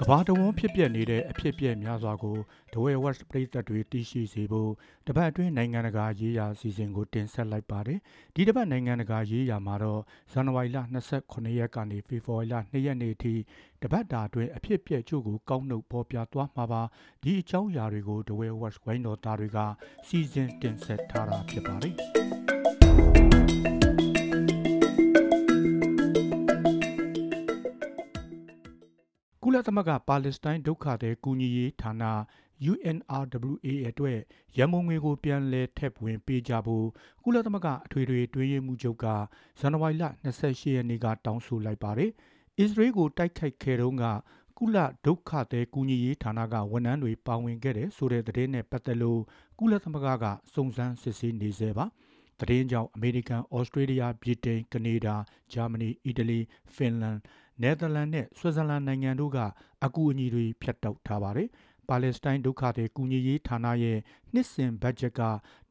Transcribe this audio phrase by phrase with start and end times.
[0.00, 2.36] ကဘာတဝန်းဖြစ်ပျက်နေတဲ့အဖြစ်အပျက်များစွာကို
[2.72, 4.70] ဒဝဲဝက်ပြည်သက်တွေသိရှိစေဖို့
[5.06, 7.98] တပတ်အတွင်းနိုင်ငံတကာရေးရာအစီအစဉ်ကိုတင်ဆက်လိုက်ပါတယ်
[8.34, 10.00] ဒီတပတ်နိုင်ငံတကာရေးရာမှာတော့
[10.32, 10.78] ဇန်နဝါရီလ
[11.16, 13.34] 29ရက်ကနေဖေဖော်ဝါရီလ2ရက်နေ့အထိ
[13.82, 16.82] တပတ်တာအတွင်းအဖြစ်အပျက်ချို့ကိုကောက်နှုတ်ပေါ်ပြသွားမှာပါ
[17.22, 19.58] ဒီအကြောင်းအရာတွေကိုဒဝဲဝက်ဝိုင်းတော်သားတွေက
[20.06, 22.55] စီစဉ်တင်ဆက်ထားတာဖြစ်ပါတယ်
[29.48, 31.92] ကုလသမဂ္ဂပါလက်စတိုင်းဒုက္ခသည်ကူညီရေးဌာန
[32.72, 34.18] UNRWA အတွက်
[34.58, 36.86] ရန်မုံငွေကိုပြန်လည်ထည့်ဝင်ပေးကြဖို့
[37.24, 39.06] ကုလသမဂ္ဂအထွေထွေတွင်းရေးမှုချုပ်က
[39.60, 42.10] ဇန်နဝါရီလ28ရက်နေ့ကတောင်းဆိုလိုက်ပါတယ်။
[42.58, 44.04] အစ္စရေးကိုတိုက်ခိုက်ခဲ့တုန်းက
[44.58, 49.20] ကုလဒုက္ခသည်ကူညီရေးဌာနကဝန်ထမ်းတွေပါဝင်ခဲ့တဲ့ဆိုတဲ့သတင်းနဲ့ပတ်သက်လို့
[49.58, 50.24] ကုလသမဂ္ဂက
[50.54, 51.86] စုံစမ်းစစ်ဆေးနေသေးပါ။
[52.40, 55.16] သတင်းကြောင့်အမေရိကန်၊ဩစတြေးလျ၊ဗြိတိန်၊ကနေဒါ၊
[55.52, 56.38] ဂျာမနီ၊အီတလီ၊
[56.74, 57.18] ဖင်လန်
[57.62, 59.38] နယ်သာလန်နဲ့ဆွစ်ဇာလန်နိုင်ငံတို့က
[59.84, 61.48] အကူအညီတွေဖြတ်တောက်ထားပါတယ်။
[61.88, 63.98] ပါလက်စတိုင်းဒုက္ခသည်ကူညီရေးဌာနရဲ့
[64.32, 65.20] နှစ်စဉ်ဘတ်ဂျက်က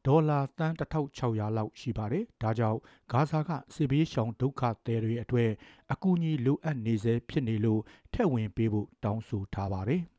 [0.06, 2.80] ဒေါ်လာသန်း1600လောက်ရှိပါတယ်။ဒါကြောင့်
[3.12, 5.50] ဂါဇာကစစ်ဘေးရှောင်ဒုက္ခသည်တွေအတွေ့
[5.92, 7.80] အကူအညီလိုအပ်နေစေဖြစ်နေလို့
[8.14, 10.02] ထက်ဝင်ပေးဖို့တောင်းဆိုထားပါတယ်။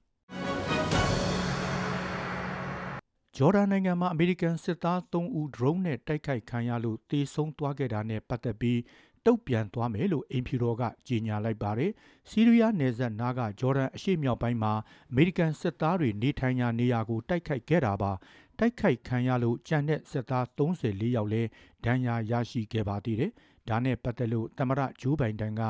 [3.35, 8.79] ဂျော်ဒန်နိုင်ငံမှာအမေရိကန်စစ်သား3ဦး drone နဲ့တိုက်ခိုက်ခံရလို့တေဆုံးသွားခဲ့တာနဲ့ပတ်သက်ပြီး
[9.27, 11.91] တုတ်ပြန်သွားမယ်လို့အိမ်ဖြူတော်ကကြေညာလိုက်ပါတယ်။
[12.29, 14.73] စီးရီးယားနယ်စပ်နားကဂျော်ဒန်အရှေ့မြောက်ပိုင်းမှာ
[15.11, 18.11] အမေရိကန်စစ်သားတွေနေထိုင်ရာနေရာကိုတိုက်ခိုက်ခဲ့တာပါ။
[18.59, 21.41] တိုက်ခိုက်ခံရလို့ကြံတဲ့စစ်သား34ယောက်လဲ
[21.85, 23.31] ဒဏ်ရာရရှိခဲ့ပါသေးတယ်။
[23.69, 25.61] ဒါနဲ့ပတ်သက်လို့တမရဂျိုးဘိုင်တန်က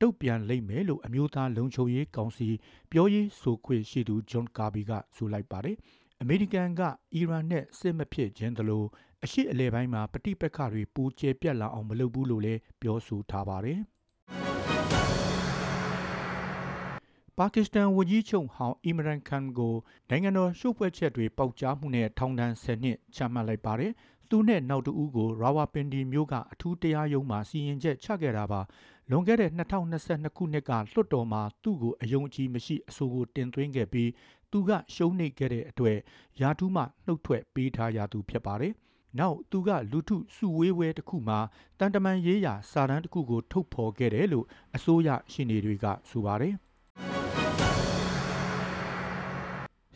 [0.00, 2.48] တုတ်ပြန်လိမ့်မယ်လို့အမျိုးသားလုံခြုံရေးကောင်စီ
[2.92, 5.76] ပြောရေးဆိုခွင့်ရှိသူဂျွန်ကာဘီကဆိုလိုက်ပါတယ်။
[6.22, 6.80] အမေရိကန်က
[7.14, 8.86] အီရန်နဲ့စစ်မဖြစ်ခြင်းတလို့
[9.24, 13.78] အရှိအလဲပိုင်းမှာပဋိပက္ခတွေပူကျဲပြတ်လာအောင်မလုပ်ဘူးလို့လည်းပြောဆိုထားပါတယ်။
[17.38, 19.74] ပါကစ္စတန်ဝန်ကြီးချုပ်ဟောင်းအီမရန်ခန်ကို
[20.10, 23.92] နိုင်ငံတော်ရှုပ်ဖွဲ့ချက်တွေပေါက်ကြားမှုနဲ့ထောင်ဒဏ်10နှစ်ချမှတ်လိုက်ပါတယ်။
[24.30, 28.60] သူနဲ့နောက်တဦးကိုရာဝပင်ဒီမြို့ကအထူးတရားရုံးမှာစီရင်ချက်ချခဲ့တာပါ။
[29.10, 34.10] လွန်ခဲ့တဲ့2022ခုနှစ်ကလွှတ်တော်မှာသူ့ကိုအယုံကြည်မရှိအဆိုကိုတင်သွင်းခဲ့ပြီး
[34.50, 35.98] သူကရှုံးနိမ့်ခဲ့တဲ့အတွက်
[36.40, 38.74] ယာထူးမှနှုတ်ထွက်ပေးထားရသူဖြစ်ပါတယ်။
[39.18, 41.38] နောက်သူကလူထုစုဝေးဝဲတစ်ခုမှာ
[41.78, 46.54] တန်တမန်ရေးရာစာတမ်းတစ်ခုကို ထုတ်ဖော်ခဲ့တယ်လို့အစိုးရရှင်းနေတွေကဆိုပါတယ်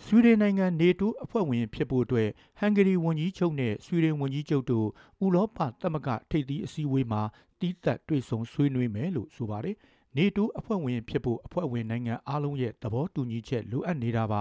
[0.04, 2.28] ဆွီဒင်နိုင်ငံနေတိုးအဖွဲ့ဝင်ဖြစ်ဖို့အတွက်
[2.58, 4.86] ဟန်ဂေရီဝန်ကြီးချုပ်နဲ့ဆွီဒင်ဝန်ကြီးချုပ်တို့
[5.24, 7.22] ဥရောပသမဂ္ဂထိပ်သီးအစည်းအဝေးမှာ
[7.60, 9.76] တီးသက်တွေ့ဆုံဆွေးနွေးမယ်လို့ဆိုပါတယ်။
[10.16, 14.40] နေတိုးအဖွဲ့ဝင်ဖြစ်ဖို့အဖွဲ့ဝင်နိုင်ငံအလုံးရဲ့သဘောတူညီချက်လိုအပ်နေတာပါ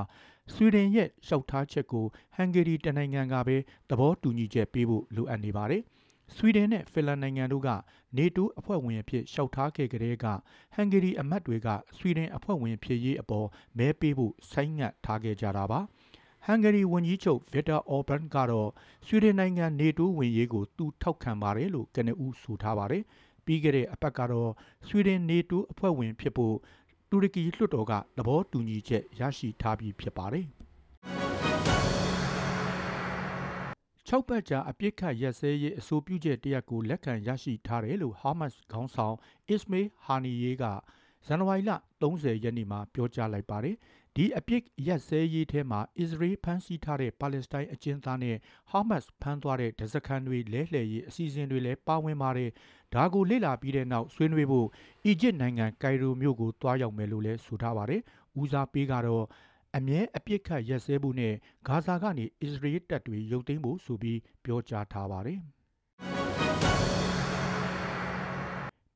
[0.53, 3.57] ဆွီဒင်ရဲ့လျှောက်ထားချက်ကိုဟန်ဂေရီတနိုင်ငံကပဲ
[3.89, 5.83] သဘောတူညီချက်ပေးဖို့လိုအပ်နေပါတယ်။
[6.35, 7.69] ဆွီဒင်နဲ့ဖင်လန်နိုင်ငံတို့က
[8.17, 10.25] နေတိုးအဖွဲ့ဝင်အဖြစ်လျှောက်ထားခဲ့ကြတဲ့က
[10.73, 13.47] ဟန်ဂေရီအမတ်တွေကဆွီဒင်အဖွဲ့ဝင်ဖြစ်ရေးအပေါ်
[13.77, 15.79] မဲပေးဖို့ဆိုင်းငံ့ထားခဲ့ကြတာပါ။
[16.45, 18.69] ဟန်ဂေရီဝန်ကြီးချုပ်ဗစ်တာအော်ဘန်ကတော့
[19.07, 23.03] ဆွီဒင်နိုင်ငံနေတိုးဝင်ရေးကိုသူထောက်ခံပါတယ်လို့ကနဦးဆိုထားပါတယ်။
[23.45, 24.51] ပြီးခဲ့တဲ့အပတ်ကတော့
[24.87, 26.55] ဆွီဒင်နေတိုးအဖွဲ့ဝင်ဖြစ်ဖို့
[27.11, 30.45] တူရကီလွှတ်တော်ကသဘောတူညီချက်ရရှိထားပြီးဖြစ်ပါတယ်။
[34.09, 39.15] ၆ပတ်ကြာအပြစ်ခတ်ရက်စဲရေးအဆိုပြုချက်တရက်ကိုလက်ခံရရှိထားတယ်လို့ဟာမတ်ခေါင်းဆောင်
[39.49, 40.63] အစ္စမေးဟာနီယေက
[41.25, 43.75] ဇန်နဝါရီလ30ရက်နေ့မှာပြောကြားလိုက်ပါတယ်။
[44.19, 48.35] ဒီအပြစ်ရက်စဲရေးထဲမှာအစ္စရေးဖမ်းဆီးထားတဲ့ပါလက်စတိုင်းအကျဉ်းသားနဲ့
[48.69, 52.49] ဟာမတ်ဖမ်းသွားတဲ့ဒဇကန်တွေလဲလှယ်ရေးအစီအစဉ်တွေလည်းပါဝင်ပါတယ်။
[52.93, 54.67] ဒါကိုလေ့လာပြီးတဲ့နောက်ဆွေးနွေးဖို့
[55.05, 58.01] အီဂျစ်နိုင်ငံကိုင်ရိုမြို့ကိုတွားရောက်မယ်လို့လည်းဆိုထားပါတယ်။
[58.41, 59.25] ဦးစားပေးကတော့
[59.75, 61.33] အမြဲအပြစ်ခတ်ရက်စဲဖို့နဲ့
[61.67, 65.41] ဂါဇာကနေအစ္စရေးတပ်တွေရုပ်သိမ်းဖို့ဆိုပြီးပြောကြားထားပါတယ်။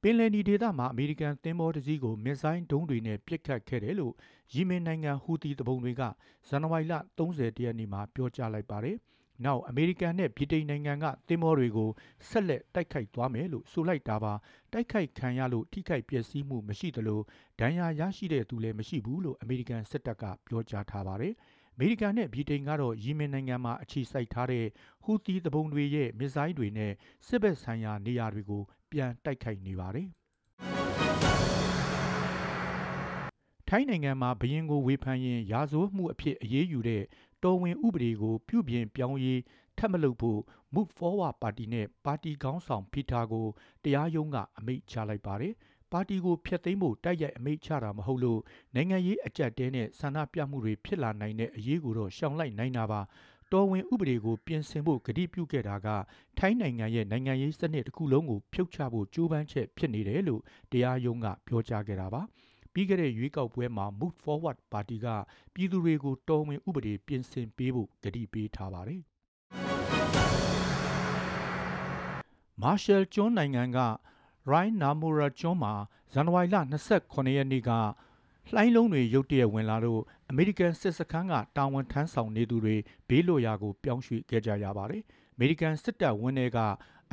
[0.04, 4.14] ပင်လယ်နီဒေသမှာအမေရိကန်သင်္ဘောတစ်စီးကိုမစ်ဇိုင်းဒုံးတွေနဲ့ပစ်ခတ်ခဲ့တယ်လို့
[4.54, 6.02] ယီမင်နိုင်ငံဟူသီတပုံတွေက
[6.48, 8.98] ဇန်နဝါရီလ30ရက်နေ့မှာပြောကြားလိုက်ပါတယ်။
[9.46, 11.90] နောက်အမေရိကန်နဲ့ဗြိတိန်နိုင်ငံကသင်္ဘောတွေကို
[12.30, 14.34] ဆက်လက်တိုက်ခိုက်သွားမယ်လို့ဆိုလိုက်တာပါ
[14.74, 17.22] တိုက်ခိုက်ခံရလို့ထိခိုက်ပျက်စီးမှုမရှိသလို
[17.60, 21.34] ဒဏ်ရာရရှိတဲ့သူလည်းမရှိဘူးလို့အမေရိကန်စစ်တပ်ကပြောကြားထားပါတယ်။
[21.74, 24.66] အမေရိကန်နဲ့ဗြိတိန်ကတော့ယီမင်နိုင်ငံမှာအခြေစိုက်ထားတဲ့
[25.04, 26.94] ဟူသီတပုံတွေရဲ့မစ်ဇိုင်းတွေနဲ့
[27.28, 30.08] စစ်ဘက်ဆိုင်ရာနေရာတွေကို ပြန်တိုက်ခိုက်နေပါတယ်။
[33.68, 37.04] ထိုင်းနိုင်ငံမှာဘရင်ကိုဝေဖန်ရင်ရာဇဝတ်မှုအဖြစ်အရေးယူတဲ့
[37.44, 39.40] တော်ဝင်ဥပဒေကို ပြုပြင်ပြောင်းရေး
[39.78, 40.40] ထပ်မလုပ်ဖို့
[40.74, 43.48] Move Forward ပါတီနဲ့ပါတီခေါင်းဆောင်ဖီတာကို
[43.84, 45.54] တရားရုံးကအမိန့်ချလိုက်ပါတယ်။
[45.92, 48.42] ပါတီကိုဖျက်သိမ်းဖို့တိုက်ရိုက်အမိန့်ချတာမဟုတ်လို့
[48.76, 53.02] နိုင်ငံရေးအကြက်တဲနဲ့ဆန္ဒပြမှုတွေဖြစ်လာနိုင်တဲ့အရေးကိုတော့ရှောင်လိုက်နိုင်တာပါ။
[53.52, 55.88] တော်ဝင်ဥပဒေကိုပြင်ဆင်ဖို့ကတိပြုခဲ့တာက
[56.38, 62.22] ထိုင်းနိုင်ငံရဲ့နိုင်ငံရေးစနစ်တစ်ခုလုံးကိုဖြုတ်ချဖို့ကြိုးပမ်းချက်ဖြစ်နေတယ်လို့တရားရုံးကပြောကြားခဲ့တာပါ။
[62.74, 65.08] ပြီးခဲ့တဲ့ရွေးကောက်ပွဲမှာ Move Forward ပါတီက
[65.54, 69.02] ပြည်သူတွေကိုတော်ဝင်ဥပဒေပြင်ဆင်ပေးဖို့ကတိပေးထားပါတယ်။
[72.62, 73.80] Marshall ကျွန်းနိုင်ငံက
[74.52, 75.74] Rai Namura ကျွန်းမှာ
[76.14, 76.58] ဇန်နဝါရီလ
[76.96, 77.72] 29ရက်နေ့က
[78.50, 82.76] လှိုင်းလုံးတွေရုတ်တရက်ဝင်လာလို့အမေရိကန်စစ်စခန်းကတာဝန်ထမ်းဆောင်နေသူတွေ
[83.10, 85.04] ဘေးလွတ်ရာကိုပြောင်းရွှေ့ခဲ့ကြရပါတယ်။
[85.36, 86.58] အမေရိကန်စစ်တပ်ဝင်းထဲက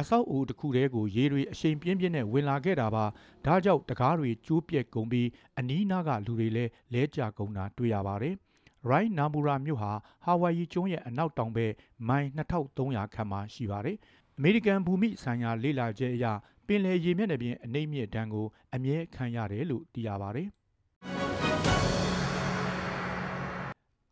[0.01, 3.05] အဆောက်အဦတစ်ခုတည်းကိုရေတွေအရှိန်ပြင်းပြင်းနဲ့ဝင်လာခဲ့တာပါ။
[3.47, 5.29] ဒါကြောင့်တကားတွေကျိုးပြက်ကုန်ပြီး
[5.59, 8.35] အနီးနားကလူတွေလည်းလဲကျကုန်တာတွေ့ရပါတယ်။
[8.89, 9.93] ရိုင်းနာမူရာမြို့ဟာ
[10.25, 11.73] ဟာဝိုင်ယီကျွန်းရဲ့အနောက်တောင်ဘက်
[12.09, 13.97] မိုင်2300ခန့်မှာရှိပါတယ်။
[14.39, 16.27] အမေရိကန်ဘူမိဆိုင်ရာလေ့လာချက်အရ
[16.67, 20.49] ပင်လယ်ရေမျက်နှာပြင်အနှိမ့်မြင့်တန်းကိုအမြဲခံရတယ်လို့သိရပါတယ်။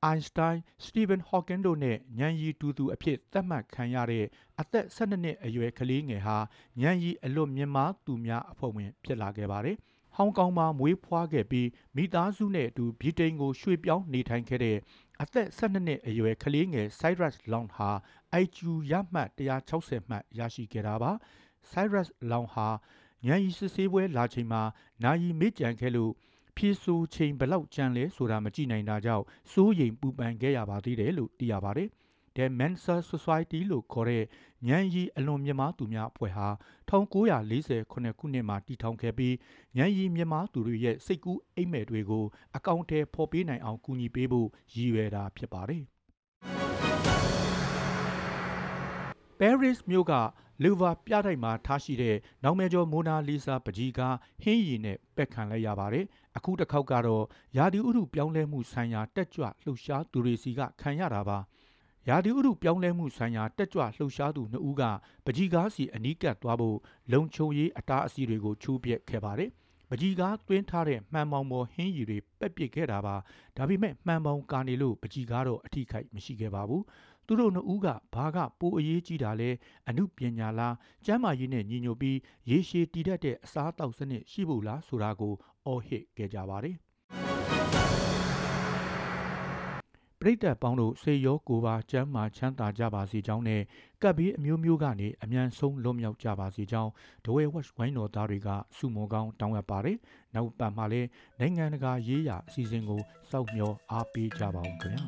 [0.07, 4.25] အိုင်စတိုင်းစတီဗင်ဟော့ကင်တို့နဲ့ဉာဏ်ရည်တူသူအဖြစ်သတ်မှတ်ခံရတဲ့
[4.61, 6.39] အသက်12နှစ်အရွယ်ကလေးငယ်ဟာ
[6.83, 9.77] ဉာဏ်ရည်အလွတ်မြင့်မားသူများအဖွဲ့ဝင်ဖြစ်လာခဲ့ပါတယ်။
[10.15, 14.77] ဟောင်ကောင်မှာမွေးဖွားခဲ့ပြီးမိသားစုနဲ့အတူဗြိတိန်ကိုရွှေ့ပြောင်းနေထိုင်ခဲ့တဲ့
[15.23, 17.91] အသက်12နှစ်အရွယ်ကလေးငယ် Cyrus Long ဟာ
[18.43, 18.59] IQ
[18.91, 21.13] ရမှတ်160မှတ်ရရှိခဲ့တာပါ။
[21.71, 22.69] Cyrus Long ဟာ
[23.27, 24.63] ဉာဏ်ရည်စစ်ဆေးပွဲလာချိန်မှာ
[25.03, 26.13] နာယီမေ့ကြံခဲ့လို့
[26.57, 31.89] ဖြေဆိုချိန်ဘယ်လောက်ကြံလဲဆိုတာမကြည့်နိုင်တာကြောင့်စိုးရိမ်ပူပန်ခဲ့ရပါသေးတယ်လို့သိရပါတယ်။
[32.37, 34.25] The Mensa Society လို့ခေါ်တဲ့
[34.69, 36.49] ဉာဏ်ရည်အလွန်မြင့်မားသူများအဖွဲ့ဟာ
[36.91, 39.35] 1948ခုနှစ်မှာတည်ထောင်ခဲ့ပြီး
[39.79, 42.25] ဉာဏ်ရည်မြင့်မားသူတွေရဲ့စိတ်ကူးအိမ်မက်တွေကို
[42.57, 45.83] အကောင့်ထဲဖော်ပေးနိုင်အောင်ကူညီပေးဖို့ရည်ရွယ်တာဖြစ်ပါတယ်။
[49.41, 50.13] Paris မြို့က
[50.63, 56.05] လူဗာပြတိုက်မှာထားရှိတဲ့နောင်မယ်ကျော်မိုနာလီဆာပကြီးကားဟင်းရည်နဲ့ပက်ခံလိုက်ရပါတယ်။
[56.37, 57.25] အခုတစ်ခေါက်ကတော့
[57.57, 61.39] ရာသီဥတုပြောင်းလဲမှုဆိုင်ရာတက်ကြွလှုပ်ရှားသူတွေစီကခံရတာပါ။
[62.09, 64.83] ရာသီဥတုပြောင်းလဲမှုဆိုင်ရာတက်ကြွလှုပ်ရှားသူနှစ်ဦးက
[65.25, 66.79] ပကြီးကားစီအနီးကပ်သွားဖို့
[67.13, 69.51] လုံခြုံရေးအတားအဆီးတွေကိုချိုးပြက်ခဲ့ပါတယ်။
[69.91, 73.17] ပကြီးကားသွင်းထားတဲ့မှန်ပေါင်ပေါ်ဟင်းရည်တွေပက်ပစ်ခဲ့တာပါ။
[73.57, 76.83] ဒါပေမဲ့မှန်ပေါင်ကာနေလို့ပကြီးကားတော့အထိခိုက်မရှိခဲ့ပါဘူး။
[77.27, 79.51] သူတို့နှစ်ဦးကဘာကပိုအရေးကြီးတာလဲ
[79.89, 80.75] အမှုပညာလား
[81.07, 82.19] ကျမ်းမာရေးနဲ့ညီညွတ်ပြီး
[82.51, 85.35] ရေရှည်တည်တတ်တဲ့အစားအသောက်စနစ်ရှိဖို့လားဆိုတာကို
[85.67, 86.77] အော်ဟစ်ခဲ့ကြပါတယ်
[90.21, 93.63] ပရိသတ်ပေါင်းတို့စေရောကိုပါကျမ်းမာချမ်းသာကြပါစေကြောင်းနဲ့
[94.03, 96.91] ကပ်ပြီးအမျိုးမျိုးကနေအမြန်ဆုံးလွတ်မြောက်ကြပါစေကြောင်း
[97.25, 99.97] ဒဝဲဝက်ဝိုင်းတော်သားတွေကစုမုံကောင်းတောင်းအပ်ပါတယ်။
[100.35, 101.09] နောက်ပတ်မှာလည်း
[101.41, 105.05] နိုင်ငံတကာရေးရာအစီအစဉ်ကိုစောင့်မျှော်အားပေးကြပါဦးခင်ဗျာ